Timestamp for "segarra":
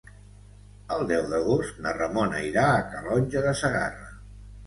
3.61-4.09